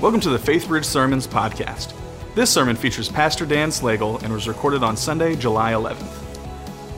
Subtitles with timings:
[0.00, 1.92] Welcome to the Faithbridge Sermons podcast.
[2.34, 6.08] This sermon features Pastor Dan Slagle and was recorded on Sunday, July 11th.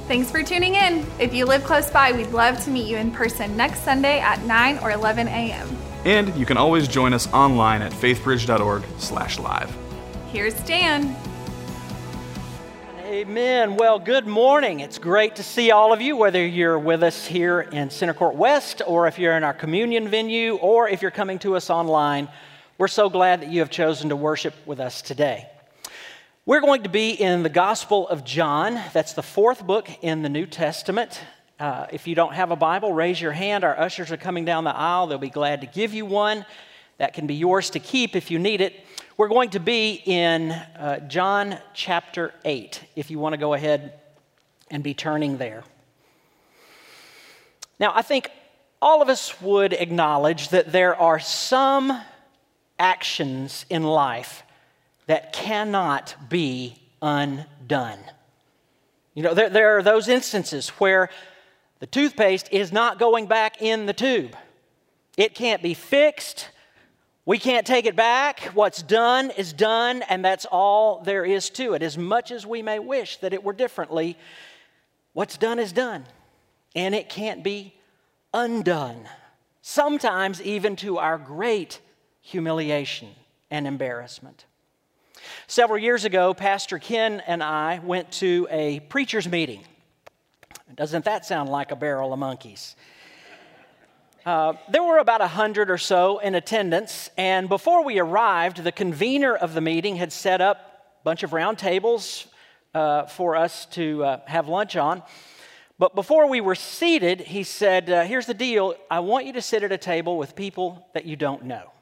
[0.06, 1.04] Thanks for tuning in.
[1.18, 4.44] If you live close by, we'd love to meet you in person next Sunday at
[4.44, 5.76] 9 or 11 a.m.
[6.04, 9.76] And you can always join us online at faithbridge.org/live.
[10.30, 11.16] Here's Dan.
[13.04, 13.74] Amen.
[13.74, 14.78] Well, good morning.
[14.78, 18.36] It's great to see all of you, whether you're with us here in Center Court
[18.36, 22.28] West, or if you're in our communion venue, or if you're coming to us online.
[22.82, 25.48] We're so glad that you have chosen to worship with us today.
[26.44, 28.74] We're going to be in the Gospel of John.
[28.92, 31.20] That's the fourth book in the New Testament.
[31.60, 33.62] Uh, if you don't have a Bible, raise your hand.
[33.62, 35.06] Our ushers are coming down the aisle.
[35.06, 36.44] They'll be glad to give you one.
[36.98, 38.74] That can be yours to keep if you need it.
[39.16, 43.92] We're going to be in uh, John chapter 8, if you want to go ahead
[44.72, 45.62] and be turning there.
[47.78, 48.28] Now, I think
[48.80, 52.02] all of us would acknowledge that there are some
[52.82, 54.42] actions in life
[55.06, 57.98] that cannot be undone.
[59.14, 61.08] You know, there, there are those instances where
[61.78, 64.36] the toothpaste is not going back in the tube.
[65.16, 66.48] It can't be fixed.
[67.24, 68.40] We can't take it back.
[68.54, 71.82] What's done is done, and that's all there is to it.
[71.82, 74.16] As much as we may wish that it were differently,
[75.12, 76.04] what's done is done,
[76.74, 77.74] and it can't be
[78.34, 79.08] undone.
[79.60, 81.80] Sometimes, even to our great
[82.22, 83.10] humiliation
[83.50, 84.46] and embarrassment.
[85.46, 89.64] Several years ago, Pastor Ken and I went to a preacher's meeting.
[90.74, 92.74] Doesn't that sound like a barrel of monkeys?
[94.24, 98.72] Uh, there were about a hundred or so in attendance, and before we arrived, the
[98.72, 100.56] convener of the meeting had set up
[101.00, 102.28] a bunch of round tables
[102.72, 105.02] uh, for us to uh, have lunch on.
[105.78, 109.42] But before we were seated, he said, uh, Here's the deal I want you to
[109.42, 111.72] sit at a table with people that you don't know.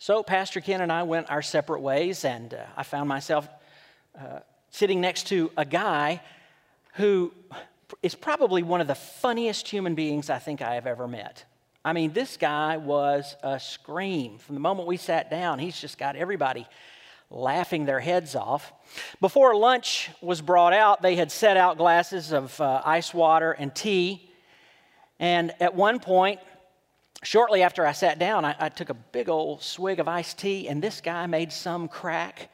[0.00, 3.48] So, Pastor Ken and I went our separate ways, and uh, I found myself
[4.16, 4.38] uh,
[4.70, 6.20] sitting next to a guy
[6.94, 7.32] who
[8.00, 11.44] is probably one of the funniest human beings I think I have ever met.
[11.84, 14.38] I mean, this guy was a scream.
[14.38, 16.68] From the moment we sat down, he's just got everybody
[17.28, 18.72] laughing their heads off.
[19.20, 23.74] Before lunch was brought out, they had set out glasses of uh, ice water and
[23.74, 24.30] tea.
[25.18, 26.38] And at one point,
[27.22, 30.68] shortly after I sat down, I, I took a big old swig of iced tea,
[30.68, 32.50] and this guy made some crack,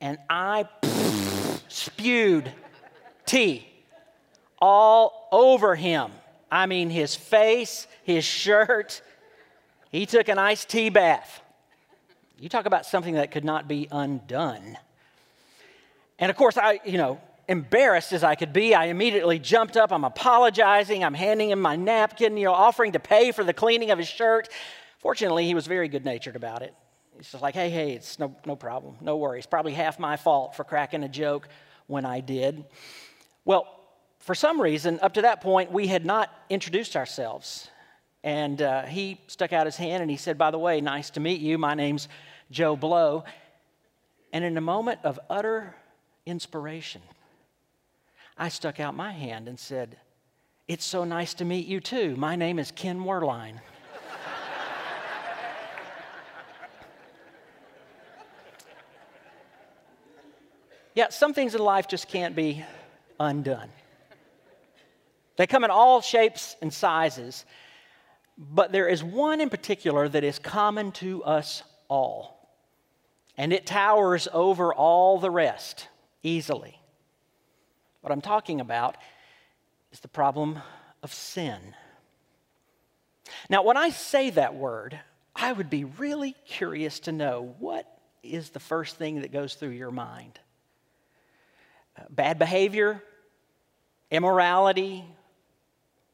[0.00, 0.68] and I
[1.68, 2.50] spewed
[3.26, 3.66] tea
[4.60, 6.10] all over him.
[6.50, 9.02] I mean, his face, his shirt.
[9.90, 11.42] He took an iced tea bath.
[12.38, 14.78] You talk about something that could not be undone.
[16.18, 19.92] And of course, I, you know, embarrassed as I could be, I immediately jumped up.
[19.92, 21.04] I'm apologizing.
[21.04, 24.08] I'm handing him my napkin, you know, offering to pay for the cleaning of his
[24.08, 24.48] shirt.
[24.98, 26.74] Fortunately, he was very good natured about it.
[27.16, 28.96] He's just like, hey, hey, it's no, no problem.
[29.00, 29.46] No worries.
[29.46, 31.48] Probably half my fault for cracking a joke
[31.86, 32.64] when I did.
[33.44, 33.68] Well,
[34.18, 37.68] for some reason, up to that point, we had not introduced ourselves.
[38.22, 41.20] And uh, he stuck out his hand and he said, By the way, nice to
[41.20, 41.58] meet you.
[41.58, 42.08] My name's
[42.50, 43.24] Joe Blow.
[44.32, 45.76] And in a moment of utter
[46.26, 47.02] inspiration,
[48.36, 49.96] I stuck out my hand and said,
[50.66, 52.16] It's so nice to meet you too.
[52.16, 53.60] My name is Ken Werlein.
[60.94, 62.64] yeah, some things in life just can't be
[63.20, 63.68] undone.
[65.36, 67.44] They come in all shapes and sizes,
[68.36, 72.50] but there is one in particular that is common to us all,
[73.36, 75.86] and it towers over all the rest
[76.24, 76.80] easily.
[78.04, 78.98] What I'm talking about
[79.90, 80.58] is the problem
[81.02, 81.58] of sin.
[83.48, 85.00] Now, when I say that word,
[85.34, 87.86] I would be really curious to know what
[88.22, 90.38] is the first thing that goes through your mind?
[91.98, 93.02] Uh, bad behavior,
[94.10, 95.02] immorality,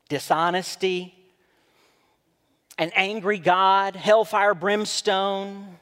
[0.08, 1.12] dishonesty,
[2.78, 5.76] an angry God, hellfire, brimstone,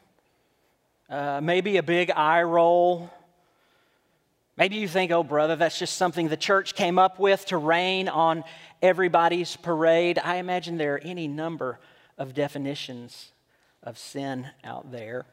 [1.10, 3.10] uh, maybe a big eye roll.
[4.58, 8.08] Maybe you think, oh, brother, that's just something the church came up with to rain
[8.08, 8.42] on
[8.82, 10.18] everybody's parade.
[10.18, 11.78] I imagine there are any number
[12.18, 13.30] of definitions
[13.84, 15.26] of sin out there.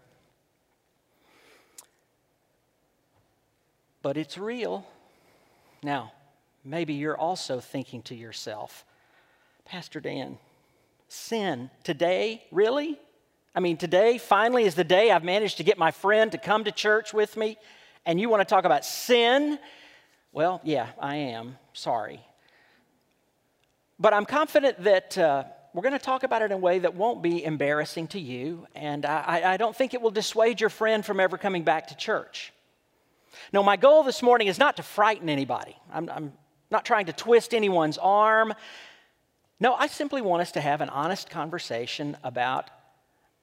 [4.04, 4.86] But it's real.
[5.82, 6.12] Now,
[6.64, 8.86] maybe you're also thinking to yourself,
[9.66, 10.38] Pastor Dan,
[11.08, 13.00] sin today, really?
[13.56, 16.64] I mean, today finally is the day I've managed to get my friend to come
[16.66, 17.58] to church with me
[18.06, 19.60] and you want to talk about sin,
[20.32, 21.58] well, yeah, I am.
[21.74, 22.20] Sorry.
[24.00, 26.96] But I'm confident that uh, we're going to talk about it in a way that
[26.96, 31.06] won't be embarrassing to you, and I, I don't think it will dissuade your friend
[31.06, 32.54] from ever coming back to church.
[33.52, 35.76] No, my goal this morning is not to frighten anybody.
[35.92, 36.34] I'm, I'm
[36.72, 38.54] not trying to twist anyone's arm.
[39.60, 42.70] No, I simply want us to have an honest conversation about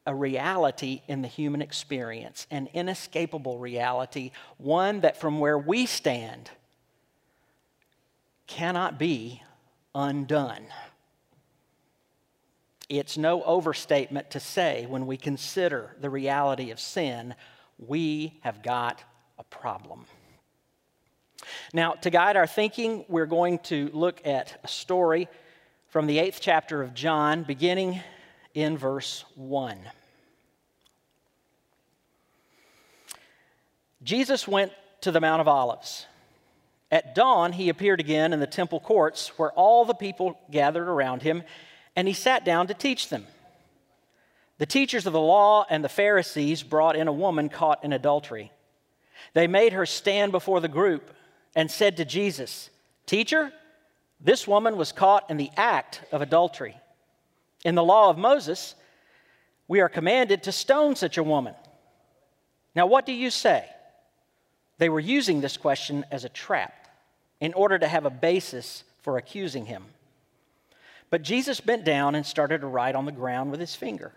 [0.06, 6.50] a reality in the human experience, an inescapable reality, one that from where we stand
[8.46, 9.43] cannot be
[9.94, 10.66] undone.
[12.88, 17.34] It's no overstatement to say when we consider the reality of sin,
[17.78, 19.02] we have got
[19.38, 20.04] a problem.
[21.72, 25.28] Now, to guide our thinking, we're going to look at a story
[25.88, 28.00] from the eighth chapter of John, beginning
[28.54, 29.78] in verse 1.
[34.02, 34.72] Jesus went
[35.02, 36.06] to the Mount of Olives.
[36.90, 41.22] At dawn, he appeared again in the temple courts where all the people gathered around
[41.22, 41.43] him,
[41.96, 43.26] and he sat down to teach them.
[44.58, 48.52] The teachers of the law and the Pharisees brought in a woman caught in adultery.
[49.34, 51.10] They made her stand before the group
[51.56, 52.70] and said to Jesus,
[53.06, 53.52] Teacher,
[54.20, 56.76] this woman was caught in the act of adultery.
[57.64, 58.75] In the law of Moses,
[59.69, 61.55] we are commanded to stone such a woman.
[62.75, 63.67] Now, what do you say?
[64.79, 66.88] They were using this question as a trap
[67.41, 69.85] in order to have a basis for accusing him.
[71.11, 74.12] But Jesus bent down and started to write on the ground with his finger.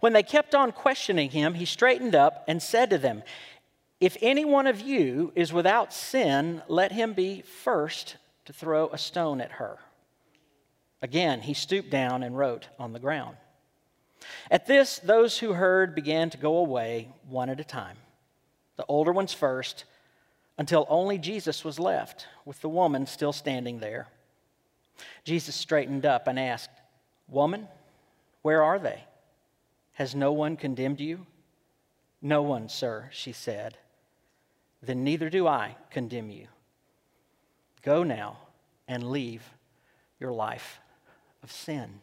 [0.00, 3.22] When they kept on questioning him, he straightened up and said to them,
[4.00, 8.98] If any one of you is without sin, let him be first to throw a
[8.98, 9.78] stone at her.
[11.04, 13.36] Again, he stooped down and wrote on the ground.
[14.50, 17.98] At this, those who heard began to go away one at a time,
[18.76, 19.84] the older ones first
[20.56, 24.06] until only Jesus was left, with the woman still standing there.
[25.24, 26.70] Jesus straightened up and asked,
[27.28, 27.68] Woman,
[28.40, 29.04] where are they?
[29.92, 31.26] Has no one condemned you?
[32.22, 33.76] No one, sir, she said.
[34.80, 36.46] Then neither do I condemn you.
[37.82, 38.38] Go now
[38.88, 39.42] and leave
[40.18, 40.80] your life
[41.44, 42.00] of sin.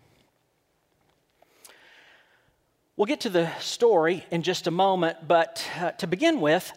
[2.95, 6.71] We'll get to the story in just a moment, but uh, to begin with,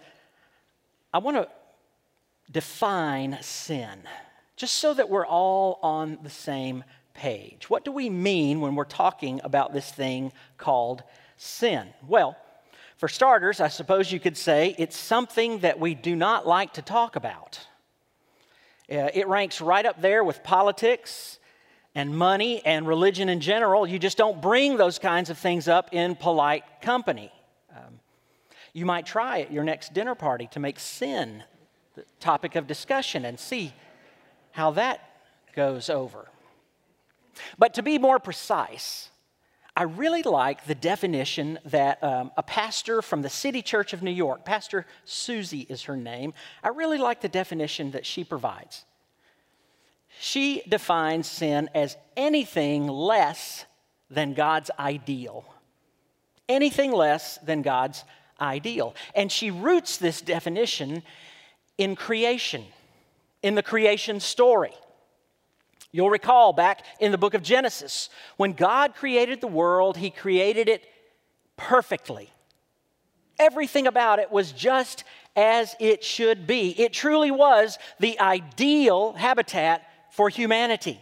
[1.12, 1.48] I want to
[2.50, 3.98] define sin,
[4.56, 7.68] just so that we're all on the same page.
[7.68, 11.02] What do we mean when we're talking about this thing called
[11.36, 11.88] sin?
[12.08, 12.34] Well,
[12.96, 16.82] for starters, I suppose you could say it's something that we do not like to
[16.82, 17.60] talk about.
[18.90, 21.38] Uh, it ranks right up there with politics
[21.94, 23.86] and money and religion in general.
[23.86, 27.32] You just don't bring those kinds of things up in polite company.
[27.70, 28.00] Um,
[28.72, 31.44] you might try at your next dinner party to make sin
[31.94, 33.72] the topic of discussion and see
[34.50, 35.00] how that
[35.54, 36.28] goes over.
[37.58, 39.10] But to be more precise,
[39.76, 44.12] I really like the definition that um, a pastor from the City Church of New
[44.12, 46.32] York, Pastor Susie is her name,
[46.62, 48.84] I really like the definition that she provides.
[50.20, 53.64] She defines sin as anything less
[54.10, 55.44] than God's ideal.
[56.48, 58.04] Anything less than God's
[58.40, 58.94] ideal.
[59.14, 61.02] And she roots this definition
[61.78, 62.64] in creation,
[63.42, 64.72] in the creation story.
[65.90, 70.68] You'll recall back in the book of Genesis, when God created the world, He created
[70.68, 70.84] it
[71.56, 72.30] perfectly.
[73.38, 75.04] Everything about it was just
[75.36, 76.70] as it should be.
[76.80, 81.00] It truly was the ideal habitat for humanity.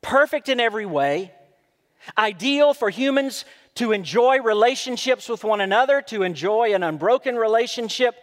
[0.00, 1.32] Perfect in every way,
[2.16, 8.14] ideal for humans to enjoy relationships with one another, to enjoy an unbroken relationship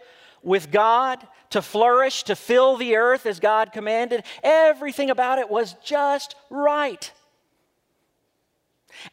[0.42, 4.24] with God, to flourish, to fill the earth as God commanded.
[4.42, 7.12] Everything about it was just right.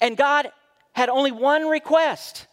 [0.02, 0.52] And God
[0.94, 2.48] had only one request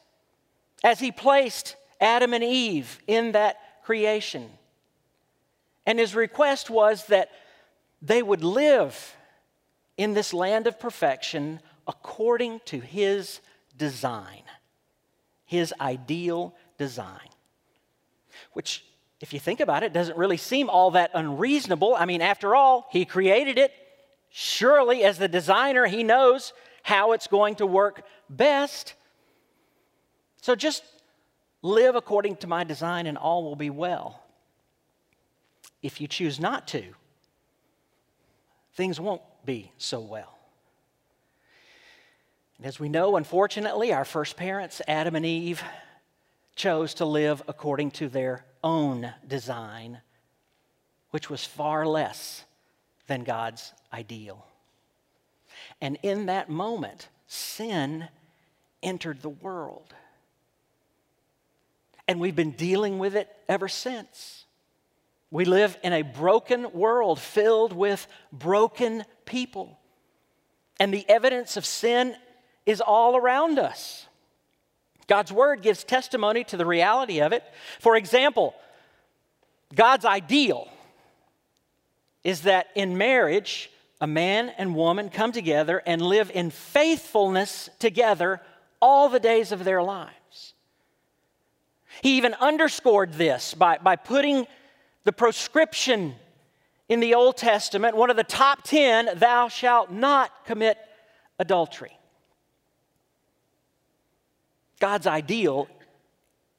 [0.84, 4.50] as He placed Adam and Eve in that creation.
[5.86, 7.30] And His request was that
[8.02, 9.16] they would live
[9.96, 13.40] in this land of perfection according to His
[13.76, 14.42] design,
[15.44, 17.28] His ideal design
[18.52, 18.84] which,
[19.20, 21.94] if you think about it, doesn't really seem all that unreasonable.
[21.94, 23.72] I mean, after all, He created it.
[24.30, 28.94] Surely, as the designer, He knows how it's going to work best.
[30.42, 30.84] So just
[31.62, 34.22] live according to my design and all will be well.
[35.82, 36.82] If you choose not to,
[38.76, 40.38] things won't be so well.
[42.58, 45.62] And as we know, unfortunately, our first parents, Adam and Eve,
[46.54, 50.00] chose to live according to their own design,
[51.10, 52.44] which was far less
[53.08, 54.46] than God's ideal.
[55.80, 58.08] And in that moment, sin
[58.82, 59.94] entered the world.
[62.08, 64.45] And we've been dealing with it ever since.
[65.30, 69.78] We live in a broken world filled with broken people.
[70.78, 72.14] And the evidence of sin
[72.64, 74.06] is all around us.
[75.06, 77.44] God's word gives testimony to the reality of it.
[77.80, 78.54] For example,
[79.74, 80.68] God's ideal
[82.24, 88.40] is that in marriage, a man and woman come together and live in faithfulness together
[88.80, 90.54] all the days of their lives.
[92.02, 94.46] He even underscored this by, by putting
[95.06, 96.16] the proscription
[96.88, 100.78] in the Old Testament, one of the top 10, thou shalt not commit
[101.38, 101.96] adultery.
[104.80, 105.68] God's ideal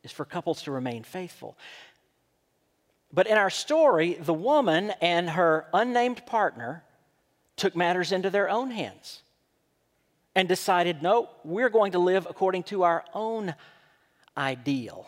[0.01, 1.57] is for couples to remain faithful.
[3.11, 6.83] But in our story, the woman and her unnamed partner
[7.57, 9.23] took matters into their own hands
[10.35, 13.53] and decided, no, we're going to live according to our own
[14.37, 15.05] ideal.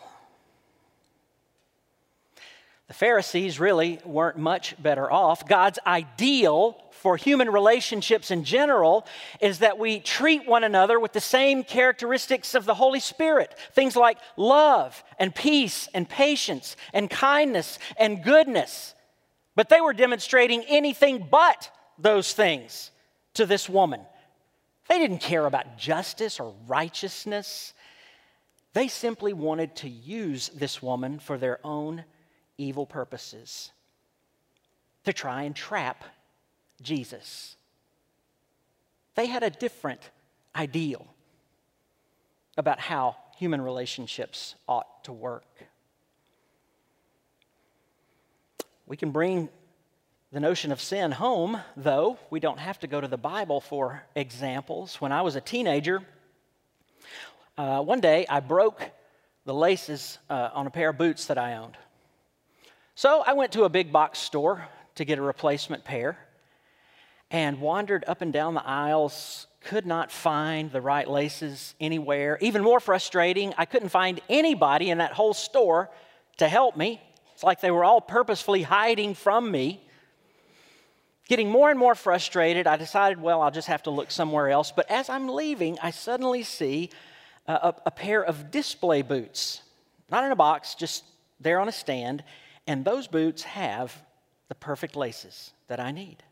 [2.90, 5.46] The Pharisees really weren't much better off.
[5.46, 9.06] God's ideal for human relationships in general
[9.40, 13.94] is that we treat one another with the same characteristics of the Holy Spirit things
[13.94, 18.96] like love and peace and patience and kindness and goodness.
[19.54, 22.90] But they were demonstrating anything but those things
[23.34, 24.00] to this woman.
[24.88, 27.72] They didn't care about justice or righteousness.
[28.72, 32.04] They simply wanted to use this woman for their own
[32.60, 33.72] evil purposes
[35.04, 36.04] to try and trap
[36.82, 37.56] Jesus.
[39.14, 40.10] They had a different
[40.54, 41.06] ideal
[42.56, 45.46] about how human relationships ought to work.
[48.86, 49.48] We can bring
[50.32, 52.18] the notion of sin home, though.
[52.28, 55.00] We don't have to go to the Bible for examples.
[55.00, 56.02] When I was a teenager,
[57.56, 58.82] uh, one day I broke
[59.44, 61.76] the laces uh, on a pair of boots that I owned.
[63.00, 66.18] So I went to a big box store to get a replacement pair
[67.30, 72.36] and wandered up and down the aisles, could not find the right laces anywhere.
[72.42, 75.88] Even more frustrating, I couldn't find anybody in that whole store
[76.36, 77.00] to help me.
[77.32, 79.82] It's like they were all purposefully hiding from me.
[81.26, 84.72] Getting more and more frustrated, I decided, well, I'll just have to look somewhere else.
[84.72, 86.90] But as I'm leaving, I suddenly see
[87.46, 89.62] a, a pair of display boots,
[90.10, 91.02] not in a box, just
[91.40, 92.22] there on a stand.
[92.66, 93.94] And those boots have
[94.48, 96.22] the perfect laces that I need.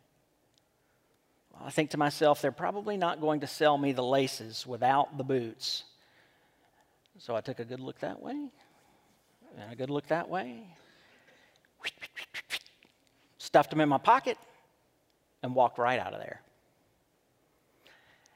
[1.52, 5.16] Well, I think to myself, they're probably not going to sell me the laces without
[5.18, 5.84] the boots.
[7.18, 8.48] So I took a good look that way,
[9.56, 10.64] and a good look that way,
[13.38, 14.38] stuffed them in my pocket,
[15.42, 16.40] and walked right out of there.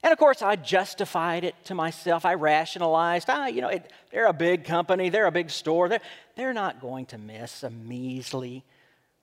[0.03, 2.25] And of course, I justified it to myself.
[2.25, 5.89] I rationalized, ah, you know, it, they're a big company, they're a big store.
[5.89, 6.01] They're,
[6.35, 8.65] they're not going to miss a measly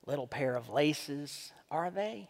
[0.06, 2.28] little pair of laces, are they?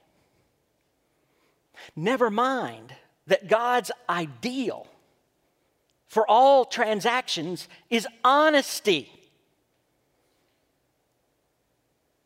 [1.94, 2.92] Never mind
[3.28, 4.86] that God's ideal
[6.08, 9.10] for all transactions is honesty.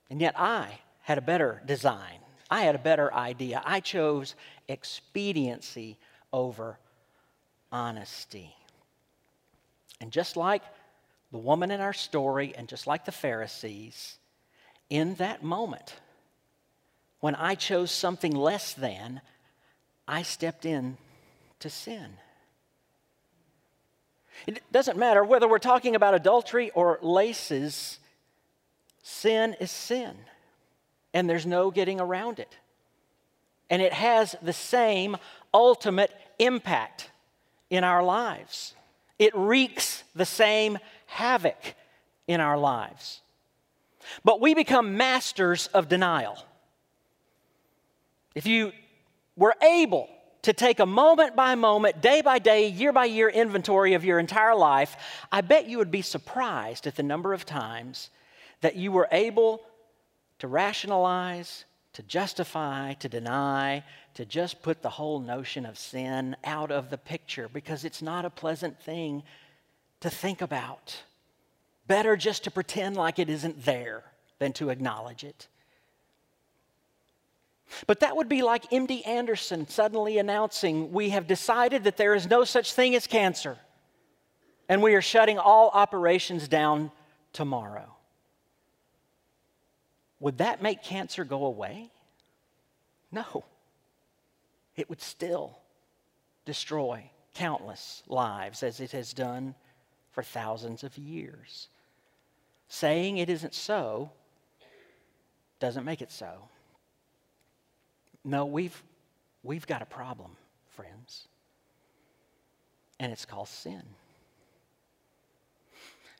[0.08, 2.18] And yet I had a better design.
[2.50, 3.62] I had a better idea.
[3.64, 4.34] I chose
[4.68, 5.98] expediency
[6.34, 6.78] over
[7.70, 8.54] honesty.
[10.00, 10.62] And just like
[11.30, 14.18] the woman in our story, and just like the Pharisees,
[14.90, 15.94] in that moment,
[17.20, 19.20] when I chose something less than,
[20.06, 20.98] I stepped in
[21.60, 22.18] to sin.
[24.46, 27.98] It doesn't matter whether we're talking about adultery or laces,
[29.02, 30.16] sin is sin,
[31.14, 32.58] and there's no getting around it.
[33.70, 35.16] And it has the same
[35.54, 37.10] ultimate impact
[37.70, 38.74] in our lives.
[39.18, 41.74] It wreaks the same havoc
[42.26, 43.20] in our lives.
[44.24, 46.36] But we become masters of denial.
[48.34, 48.72] If you
[49.36, 50.08] were able
[50.42, 54.18] to take a moment by moment, day by day, year by year inventory of your
[54.18, 54.96] entire life,
[55.32, 58.10] I bet you would be surprised at the number of times
[58.60, 59.62] that you were able
[60.40, 61.64] to rationalize,
[61.94, 63.84] to justify, to deny,
[64.14, 68.25] to just put the whole notion of sin out of the picture because it's not
[68.25, 69.23] a pleasant thing
[70.00, 71.02] to think about.
[71.87, 74.04] Better just to pretend like it isn't there
[74.38, 75.49] than to acknowledge it.
[77.87, 82.28] But that would be like MD Anderson suddenly announcing, We have decided that there is
[82.28, 83.59] no such thing as cancer,
[84.68, 86.92] and we are shutting all operations down
[87.33, 87.94] tomorrow.
[90.21, 91.90] Would that make cancer go away?
[93.11, 93.44] No.
[94.76, 95.58] It would still
[96.44, 99.54] destroy countless lives as it has done
[100.12, 101.68] for thousands of years.
[102.68, 104.10] Saying it isn't so
[105.60, 106.48] doesn't make it so.
[108.24, 108.82] No, we've,
[109.42, 110.32] we've got a problem,
[110.70, 111.28] friends,
[112.98, 113.82] and it's called sin.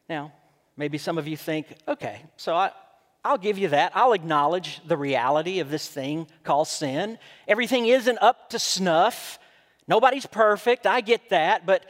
[0.09, 0.33] Now,
[0.77, 2.71] maybe some of you think, okay, so I,
[3.25, 3.93] I'll give you that.
[3.95, 7.19] I'll acknowledge the reality of this thing called sin.
[7.49, 9.39] Everything isn't up to snuff.
[9.89, 10.87] Nobody's perfect.
[10.87, 11.65] I get that.
[11.65, 11.85] But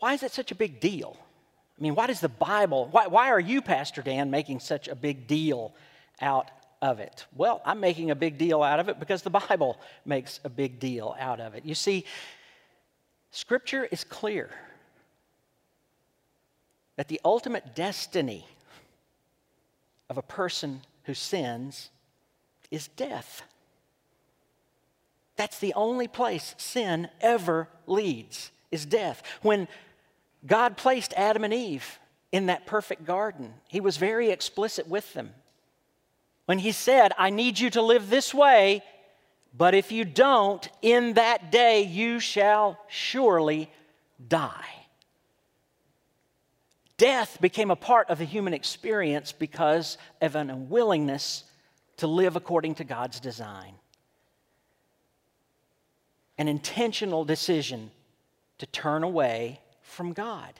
[0.00, 1.16] why is it such a big deal?
[1.78, 4.94] I mean, why does the Bible, why, why are you, Pastor Dan, making such a
[4.94, 5.74] big deal
[6.20, 6.50] out
[6.82, 7.26] of it?
[7.36, 10.80] Well, I'm making a big deal out of it because the Bible makes a big
[10.80, 11.64] deal out of it.
[11.64, 12.04] You see,
[13.30, 14.50] Scripture is clear
[16.96, 18.46] that the ultimate destiny
[20.10, 21.90] of a person who sins
[22.70, 23.42] is death.
[25.36, 29.22] That's the only place sin ever leads, is death.
[29.40, 29.68] When
[30.46, 31.98] God placed Adam and Eve
[32.32, 35.30] in that perfect garden, He was very explicit with them.
[36.44, 38.82] When He said, I need you to live this way,
[39.56, 43.70] but if you don't, in that day you shall surely
[44.28, 44.79] die.
[47.00, 51.44] Death became a part of the human experience because of an unwillingness
[51.96, 53.72] to live according to God's design.
[56.36, 57.90] An intentional decision
[58.58, 60.52] to turn away from God.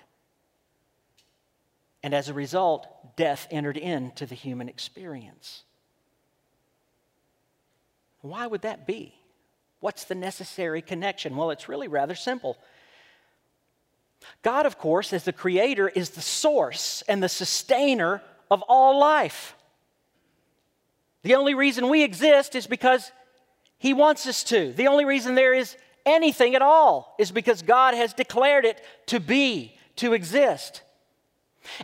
[2.02, 5.64] And as a result, death entered into the human experience.
[8.22, 9.14] Why would that be?
[9.80, 11.36] What's the necessary connection?
[11.36, 12.56] Well, it's really rather simple.
[14.42, 19.54] God, of course, as the creator, is the source and the sustainer of all life.
[21.22, 23.12] The only reason we exist is because
[23.78, 24.72] He wants us to.
[24.72, 29.20] The only reason there is anything at all is because God has declared it to
[29.20, 30.82] be, to exist.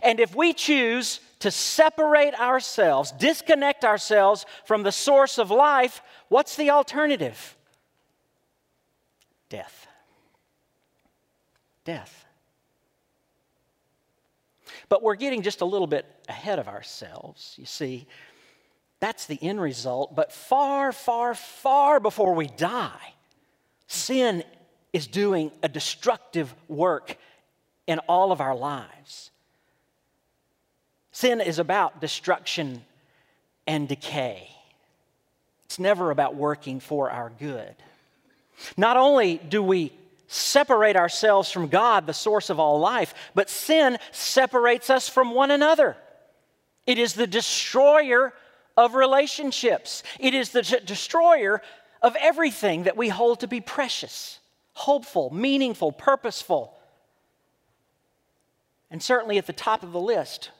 [0.01, 6.55] And if we choose to separate ourselves, disconnect ourselves from the source of life, what's
[6.55, 7.55] the alternative?
[9.49, 9.87] Death.
[11.85, 12.25] Death.
[14.89, 17.55] But we're getting just a little bit ahead of ourselves.
[17.57, 18.07] You see,
[18.99, 20.15] that's the end result.
[20.15, 23.13] But far, far, far before we die,
[23.87, 24.43] sin
[24.93, 27.17] is doing a destructive work
[27.85, 29.31] in all of our lives.
[31.11, 32.83] Sin is about destruction
[33.65, 34.49] and decay.
[35.65, 37.75] It's never about working for our good.
[38.77, 39.91] Not only do we
[40.27, 45.51] separate ourselves from God, the source of all life, but sin separates us from one
[45.51, 45.95] another.
[46.85, 48.33] It is the destroyer
[48.75, 51.61] of relationships, it is the destroyer
[52.01, 54.39] of everything that we hold to be precious,
[54.73, 56.77] hopeful, meaningful, purposeful.
[58.91, 60.51] And certainly at the top of the list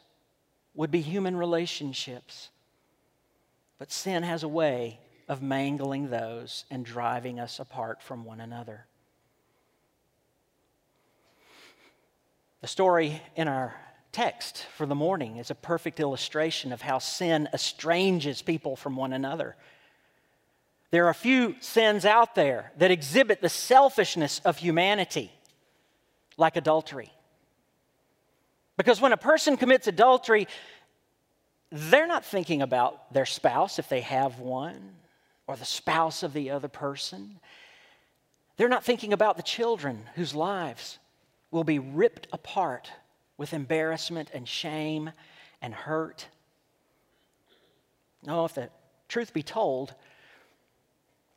[0.74, 2.50] would be human relationships.
[3.78, 8.88] But sin has a way of mangling those and driving us apart from one another.
[12.68, 13.74] The story in our
[14.12, 19.14] text for the morning is a perfect illustration of how sin estranges people from one
[19.14, 19.56] another.
[20.92, 25.32] There are a few sins out there that exhibit the selfishness of humanity,
[26.36, 27.10] like adultery.
[28.76, 30.50] Because when a person commits adultery,
[31.72, 34.96] they're not thinking about their spouse if they have one,
[35.48, 37.40] or the spouse of the other person.
[38.58, 41.00] They're not thinking about the children whose lives
[41.52, 42.92] will be ripped apart
[43.38, 45.12] with embarrassment and shame
[45.62, 46.28] and hurt.
[48.26, 48.70] No, if the
[49.08, 49.94] truth be told,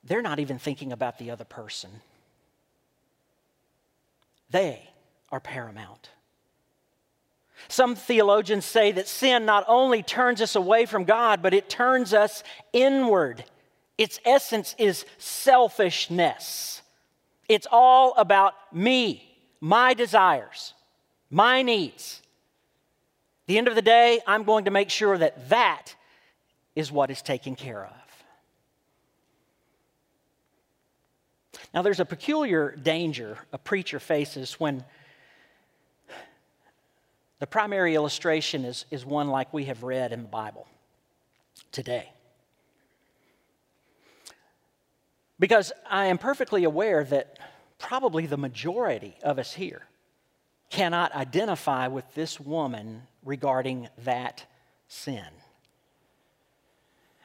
[0.02, 1.90] they're not even thinking about the other person.
[4.50, 4.88] They
[5.30, 6.10] are paramount.
[7.68, 12.14] Some theologians say that sin not only turns us away from God, but it turns
[12.14, 12.42] us
[12.72, 13.44] inward.
[13.98, 16.82] Its essence is selfishness.
[17.48, 19.29] It's all about me
[19.60, 20.74] my desires,
[21.30, 22.22] my needs.
[23.44, 25.94] At the end of the day, I'm going to make sure that that
[26.74, 27.92] is what is taken care of.
[31.74, 34.84] Now, there's a peculiar danger a preacher faces when
[37.38, 40.66] the primary illustration is, is one like we have read in the Bible
[41.72, 42.10] today.
[45.38, 47.38] Because I am perfectly aware that
[47.80, 49.82] probably the majority of us here
[50.70, 54.46] cannot identify with this woman regarding that
[54.86, 55.26] sin.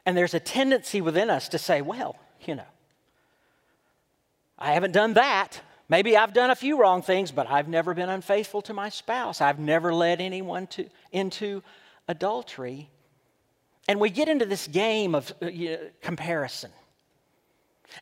[0.05, 2.15] And there's a tendency within us to say, well,
[2.45, 2.63] you know,
[4.57, 5.61] I haven't done that.
[5.89, 9.41] Maybe I've done a few wrong things, but I've never been unfaithful to my spouse.
[9.41, 11.61] I've never led anyone to, into
[12.07, 12.89] adultery.
[13.87, 16.71] And we get into this game of uh, you know, comparison.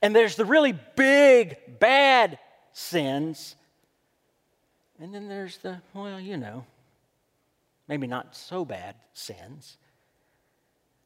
[0.01, 2.39] And there's the really big, bad
[2.73, 3.55] sins.
[4.99, 6.65] And then there's the, well, you know,
[7.87, 9.77] maybe not so bad sins.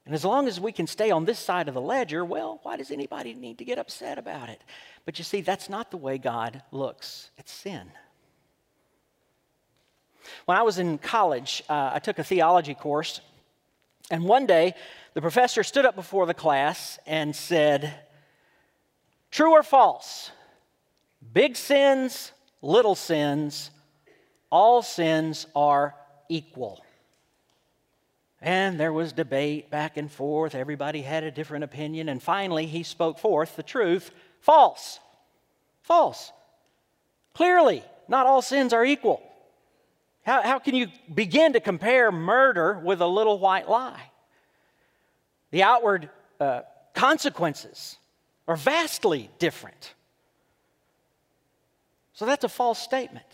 [0.05, 2.77] And as long as we can stay on this side of the ledger, well, why
[2.77, 4.61] does anybody need to get upset about it?
[5.05, 7.91] But you see, that's not the way God looks at sin.
[10.45, 13.19] When I was in college, uh, I took a theology course,
[14.09, 14.75] and one day
[15.13, 17.93] the professor stood up before the class and said,
[19.29, 20.31] True or false?
[21.33, 23.71] Big sins, little sins,
[24.49, 25.95] all sins are
[26.29, 26.83] equal.
[28.41, 30.53] And there was debate back and forth.
[30.53, 32.07] Everybody had a different opinion.
[32.07, 34.11] And finally, he spoke forth the truth
[34.41, 34.99] false.
[35.81, 36.31] False.
[37.33, 39.21] Clearly, not all sins are equal.
[40.23, 44.11] How, how can you begin to compare murder with a little white lie?
[45.51, 46.09] The outward
[46.39, 46.61] uh,
[46.93, 47.97] consequences
[48.47, 49.93] are vastly different.
[52.17, 53.27] So that's a false statement.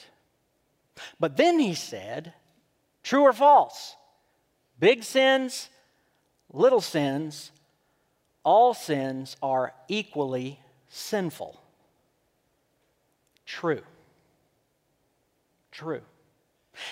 [1.18, 2.34] But then he said,
[3.02, 3.96] true or false?
[4.78, 5.70] Big sins,
[6.52, 7.52] little sins,
[8.44, 11.62] all sins are equally sinful.
[13.46, 13.84] True.
[15.72, 16.02] True.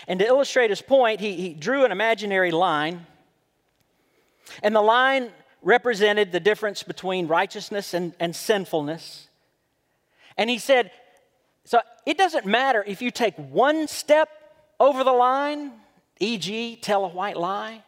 [0.07, 3.05] And to illustrate his point, he, he drew an imaginary line.
[4.63, 5.29] And the line
[5.61, 9.27] represented the difference between righteousness and, and sinfulness.
[10.37, 10.91] And he said,
[11.65, 14.29] so it doesn't matter if you take one step
[14.79, 15.71] over the line
[16.21, 17.83] e.g., tell a white lie,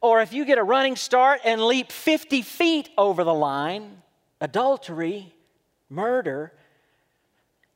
[0.00, 4.02] or if you get a running start and leap 50 feet over the line,
[4.40, 5.34] adultery,
[5.90, 6.52] murder,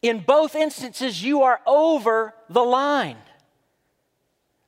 [0.00, 3.18] in both instances, you are over the line.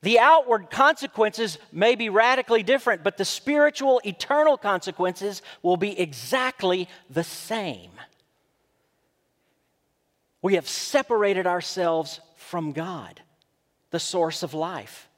[0.03, 6.89] The outward consequences may be radically different, but the spiritual, eternal consequences will be exactly
[7.09, 7.93] the same.
[10.43, 13.23] We have separated ourselves from God,
[13.91, 15.09] the source of life.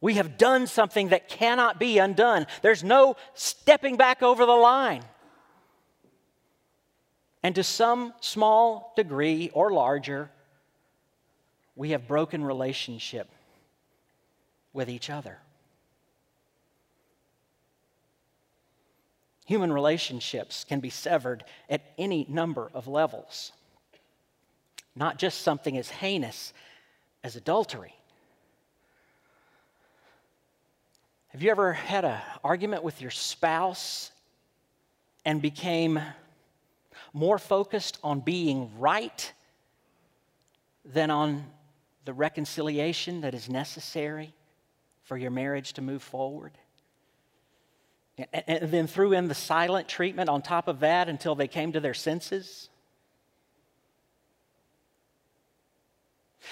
[0.00, 2.46] We have done something that cannot be undone.
[2.60, 5.02] There's no stepping back over the line.
[7.42, 10.30] And to some small degree or larger,
[11.74, 13.28] we have broken relationship
[14.72, 15.38] with each other.
[19.46, 23.52] Human relationships can be severed at any number of levels,
[24.94, 26.52] not just something as heinous
[27.24, 27.94] as adultery.
[31.28, 34.10] Have you ever had an argument with your spouse
[35.24, 36.00] and became
[37.14, 39.32] more focused on being right
[40.84, 41.46] than on
[42.04, 44.34] the reconciliation that is necessary
[45.04, 46.52] for your marriage to move forward?
[48.18, 51.80] And then threw in the silent treatment on top of that until they came to
[51.80, 52.68] their senses?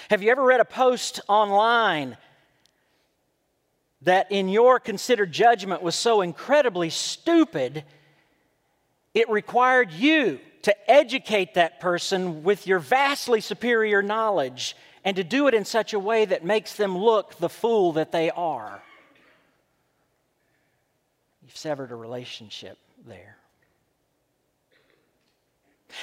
[0.09, 2.17] Have you ever read a post online
[4.03, 7.83] that in your considered judgment was so incredibly stupid,
[9.13, 15.47] it required you to educate that person with your vastly superior knowledge and to do
[15.47, 18.81] it in such a way that makes them look the fool that they are.
[21.43, 22.77] You've severed a relationship
[23.07, 23.37] there.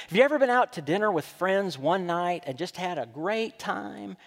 [0.09, 3.05] Have you ever been out to dinner with friends one night and just had a
[3.05, 4.17] great time?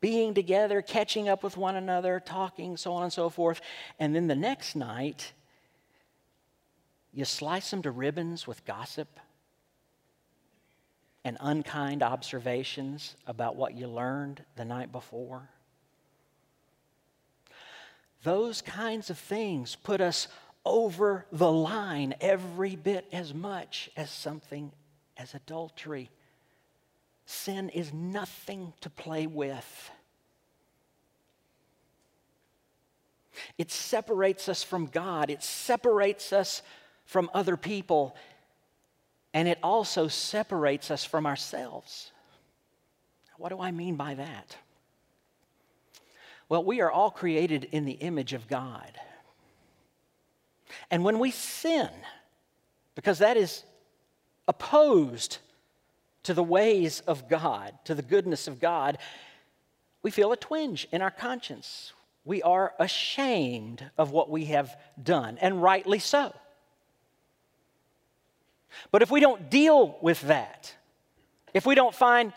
[0.00, 3.60] being together, catching up with one another, talking, so on and so forth.
[3.98, 5.32] And then the next night,
[7.12, 9.20] you slice them to ribbons with gossip
[11.22, 15.50] and unkind observations about what you learned the night before.
[18.22, 20.28] Those kinds of things put us
[20.64, 24.72] over the line every bit as much as something
[25.20, 26.10] as adultery
[27.30, 29.90] Sin is nothing to play with.
[33.56, 36.60] It separates us from God, it separates us
[37.04, 38.16] from other people,
[39.32, 42.10] and it also separates us from ourselves.
[43.36, 44.56] What do I mean by that?
[46.48, 48.90] Well, we are all created in the image of God.
[50.90, 51.90] And when we sin,
[52.96, 53.62] because that is
[54.50, 55.38] opposed
[56.24, 58.98] to the ways of God, to the goodness of God,
[60.02, 61.92] we feel a twinge in our conscience.
[62.24, 66.34] We are ashamed of what we have done, and rightly so.
[68.90, 70.74] But if we don't deal with that,
[71.54, 72.32] if we don't find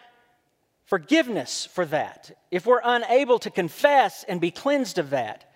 [0.86, 5.49] forgiveness for that, if we're unable to confess and be cleansed of that,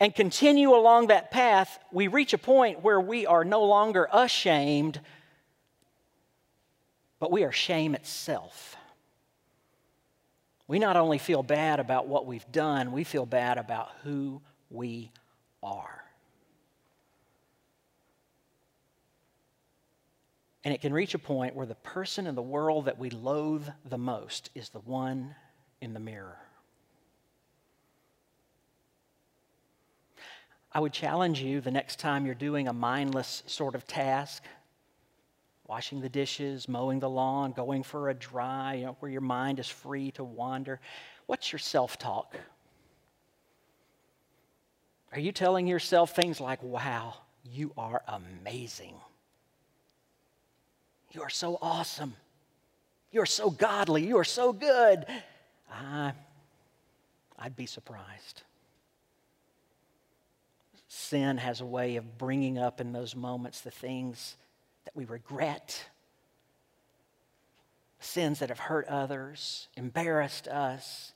[0.00, 5.00] and continue along that path, we reach a point where we are no longer ashamed,
[7.18, 8.76] but we are shame itself.
[10.66, 15.10] We not only feel bad about what we've done, we feel bad about who we
[15.62, 16.04] are.
[20.64, 23.68] And it can reach a point where the person in the world that we loathe
[23.84, 25.34] the most is the one
[25.82, 26.38] in the mirror.
[30.72, 34.42] I would challenge you the next time you're doing a mindless sort of task,
[35.66, 39.58] washing the dishes, mowing the lawn, going for a drive, you know, where your mind
[39.58, 40.80] is free to wander.
[41.26, 42.36] What's your self talk?
[45.12, 48.94] Are you telling yourself things like, wow, you are amazing?
[51.12, 52.14] You are so awesome.
[53.12, 54.04] You are so godly.
[54.04, 55.06] You are so good.
[55.72, 56.12] I,
[57.38, 58.42] I'd be surprised.
[60.88, 64.36] Sin has a way of bringing up in those moments the things
[64.84, 65.84] that we regret,
[68.00, 71.12] sins that have hurt others, embarrassed us,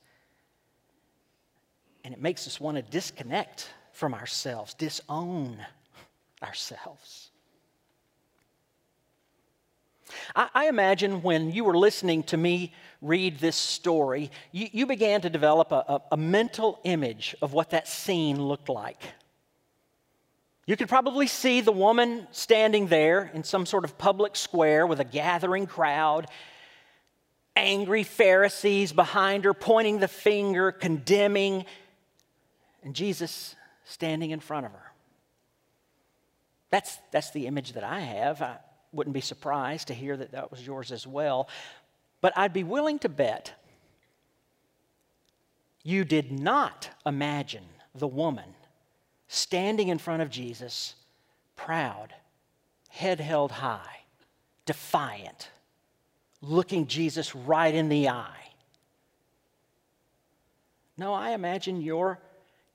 [2.03, 5.57] and it makes us want to disconnect from ourselves, disown
[6.41, 7.31] ourselves.
[10.35, 15.29] I, imagine when you were listening to me read this story, you, you began to
[15.29, 19.03] develop a, a, a mental image of what that scene looked like.
[20.69, 24.99] You could probably see the woman standing there in some sort of public square with
[24.99, 26.27] a gathering crowd,
[27.55, 31.65] angry Pharisees behind her, pointing the finger, condemning,
[32.83, 34.91] and Jesus standing in front of her.
[36.69, 38.39] That's, that's the image that I have.
[38.43, 38.57] I
[38.91, 41.49] wouldn't be surprised to hear that that was yours as well.
[42.21, 43.53] But I'd be willing to bet
[45.81, 48.53] you did not imagine the woman
[49.29, 50.95] standing in front of Jesus,
[51.55, 52.13] proud,
[52.89, 54.01] head held high,
[54.65, 55.49] defiant,
[56.41, 58.49] looking Jesus right in the eye.
[60.97, 62.19] No, I imagine your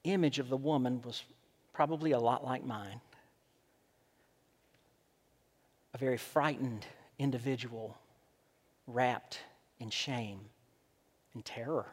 [0.05, 1.25] image of the woman was
[1.73, 3.01] probably a lot like mine.
[5.93, 6.87] A very frightened
[7.19, 7.99] individual
[8.87, 9.41] wrapped
[9.81, 10.39] in shame
[11.35, 11.87] and terror.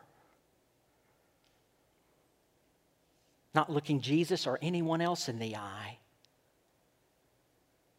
[3.53, 5.97] Not looking Jesus or anyone else in the eye,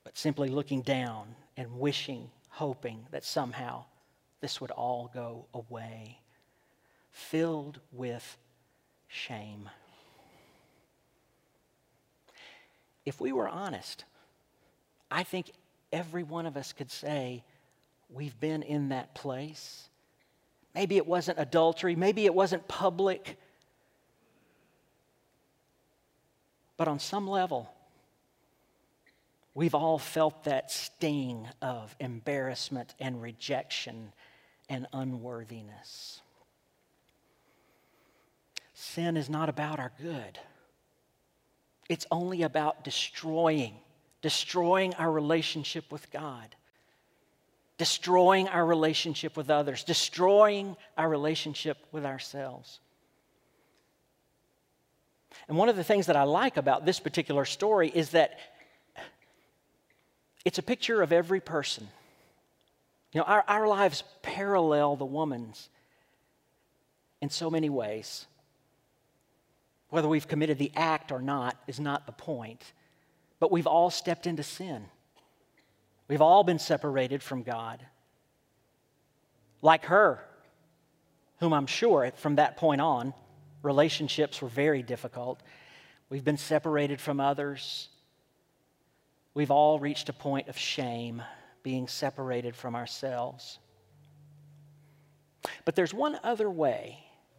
[0.05, 3.85] but simply looking down and wishing, hoping that somehow
[4.41, 6.19] this would all go away,
[7.11, 8.39] filled with
[9.09, 9.69] shame.
[13.05, 14.05] If we were honest,
[15.11, 15.53] I think
[15.93, 17.45] every one of us could say
[18.09, 19.89] we've been in that place.
[20.75, 23.39] Maybe it wasn't adultery, maybe it wasn't public
[26.83, 27.73] But on some level,
[29.55, 34.13] we've all felt that sting of embarrassment and rejection
[34.69, 36.23] and unworthiness.
[38.75, 40.41] Sin is not about our good.
[41.89, 43.77] It's only about destroying,
[44.21, 46.57] destroying our relationship with God,
[47.79, 52.81] destroying our relationship with others, destroying our relationship with ourselves.
[55.49, 58.39] And one of the things that I like about this particular story is that
[60.45, 61.89] it's a picture of every person.
[63.13, 65.69] You know, our, our lives parallel the woman's
[67.21, 68.27] in so many ways.
[69.91, 72.73] Whether we've committed the act or not is not the point.
[73.39, 74.87] But we've all stepped into sin.
[76.09, 77.85] We've all been separated from God.
[79.61, 80.25] Like her,
[81.39, 83.15] whom I'm sure from that point on
[83.63, 85.43] Relationships were very difficult.
[86.09, 87.89] We've been separated from others.
[89.35, 91.23] We've all reached a point of shame,
[91.63, 93.59] being separated from ourselves.
[95.65, 96.99] But there's one other way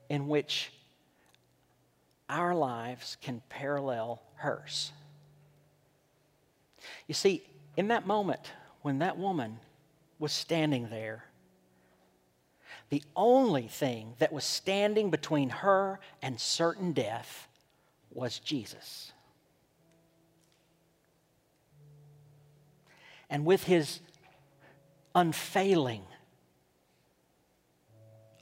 [0.09, 0.71] in which
[2.29, 4.91] our lives can parallel hers.
[7.07, 7.43] You see,
[7.77, 9.59] in that moment when that woman
[10.19, 11.25] was standing there,
[12.89, 17.47] the only thing that was standing between her and certain death
[18.11, 19.11] was Jesus.
[23.29, 23.99] And with his
[25.15, 26.03] unfailing,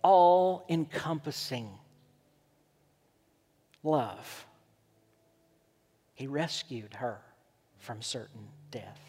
[0.03, 1.69] all encompassing
[3.83, 4.45] love,
[6.13, 7.21] he rescued her
[7.79, 8.99] from certain death.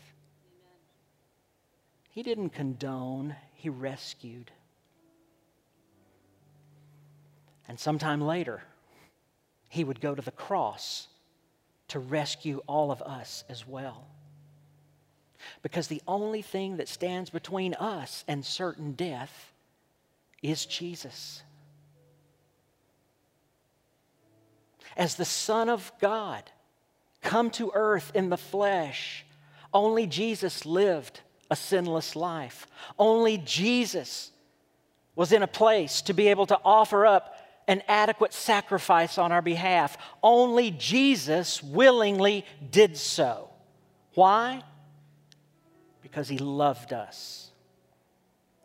[2.10, 4.50] He didn't condone, He rescued.
[7.72, 8.62] And sometime later,
[9.70, 11.08] He would go to the cross
[11.88, 14.04] to rescue all of us as well.
[15.62, 19.54] Because the only thing that stands between us and certain death
[20.42, 21.42] is Jesus.
[24.94, 26.42] As the Son of God,
[27.22, 29.24] come to earth in the flesh,
[29.72, 32.66] only Jesus lived a sinless life.
[32.98, 34.30] Only Jesus
[35.14, 37.38] was in a place to be able to offer up
[37.72, 39.96] an adequate sacrifice on our behalf.
[40.22, 43.48] Only Jesus willingly did so.
[44.14, 44.62] Why?
[46.02, 47.50] Because he loved us.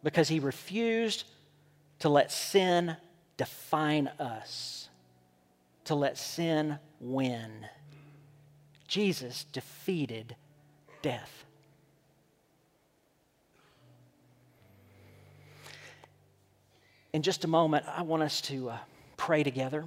[0.04, 1.24] Because he refused
[2.00, 2.98] to let sin
[3.38, 4.89] define us,
[5.86, 7.65] to let sin win.
[8.88, 10.36] Jesus defeated
[11.02, 11.46] death.
[17.13, 18.78] In just a moment, I want us to uh,
[19.17, 19.86] pray together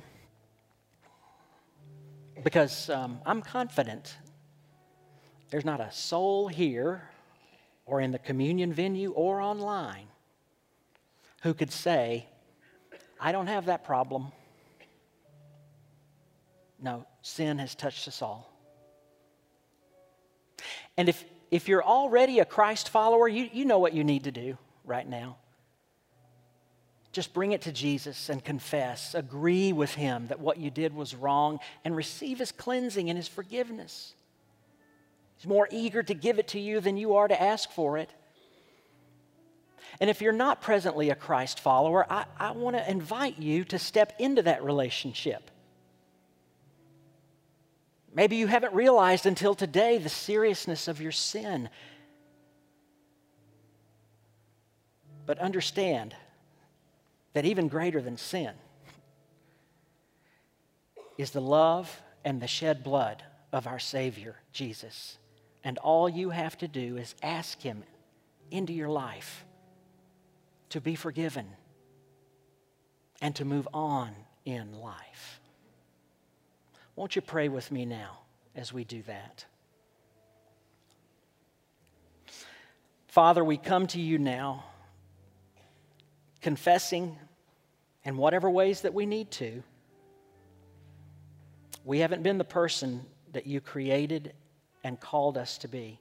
[2.43, 4.17] because um, I'm confident
[5.51, 7.09] there's not a soul here
[7.87, 10.07] or in the communion venue or online
[11.43, 12.27] who could say,
[13.19, 14.33] I don't have that problem.
[16.81, 18.51] No, sin has touched us all.
[20.97, 24.31] And if, if you're already a Christ follower, you, you know what you need to
[24.31, 25.37] do right now.
[27.13, 29.15] Just bring it to Jesus and confess.
[29.15, 33.29] Agree with Him that what you did was wrong and receive His cleansing and His
[33.29, 34.15] forgiveness.
[35.37, 38.11] He's more eager to give it to you than you are to ask for it.
[39.99, 43.79] And if you're not presently a Christ follower, I, I want to invite you to
[43.79, 45.51] step into that relationship.
[48.15, 51.69] Maybe you haven't realized until today the seriousness of your sin.
[55.27, 56.15] But understand
[57.33, 58.53] that even greater than sin
[61.17, 65.19] is the love and the shed blood of our Savior, Jesus.
[65.63, 67.85] And all you have to do is ask Him
[68.51, 69.45] into your life
[70.71, 71.47] to be forgiven
[73.21, 74.13] and to move on
[74.45, 75.41] in life.
[76.97, 78.21] Won't you pray with me now
[78.55, 79.45] as we do that?
[83.09, 84.65] Father, we come to you now
[86.41, 87.17] confessing
[88.05, 89.63] in whatever ways that we need to.
[91.85, 94.33] We haven't been the person that you created
[94.83, 95.99] and called us to be.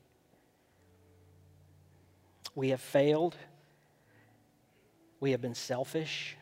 [2.56, 3.36] We have failed.
[5.20, 6.36] We have been selfish.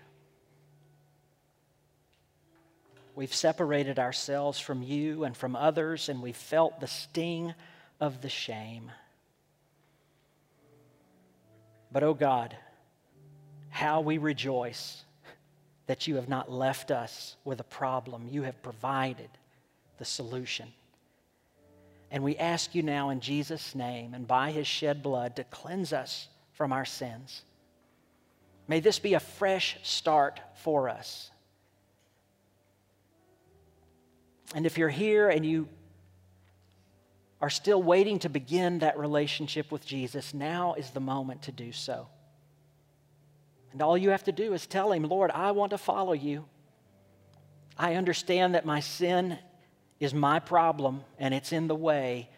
[3.15, 7.55] We've separated ourselves from you and from others, and we've felt the sting
[7.99, 8.91] of the shame.
[11.91, 12.55] But, oh God,
[13.77, 15.03] how we rejoice
[15.85, 18.27] that you have not left us with a problem.
[18.27, 19.29] You have provided
[19.99, 20.67] the solution.
[22.09, 25.93] And we ask you now in Jesus' name and by his shed blood to cleanse
[25.93, 27.43] us from our sins.
[28.67, 31.29] May this be a fresh start for us.
[34.55, 35.69] And if you're here and you
[37.39, 41.71] are still waiting to begin that relationship with Jesus, now is the moment to do
[41.71, 42.07] so.
[43.71, 46.45] And all you have to do is tell Him, Lord, I want to follow you.
[47.77, 49.37] I understand that my sin
[49.99, 52.29] is my problem and it's in the way,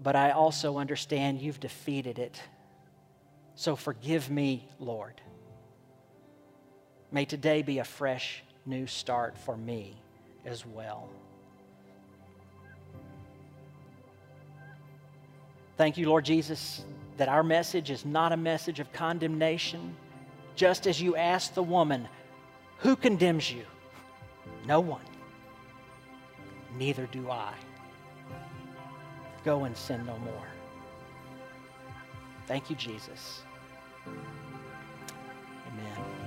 [0.00, 2.40] but I also understand you've defeated it.
[3.54, 5.20] So forgive me, Lord.
[7.10, 9.96] May today be a fresh new start for me
[10.44, 11.08] as well.
[15.76, 16.84] Thank you, Lord Jesus,
[17.16, 19.94] that our message is not a message of condemnation
[20.56, 22.08] just as you asked the woman,
[22.78, 23.64] Who condemns you?
[24.66, 25.02] No one.
[26.76, 27.54] Neither do I.
[29.44, 30.48] Go and sin no more.
[32.46, 33.42] Thank you, Jesus.
[35.68, 36.25] Amen.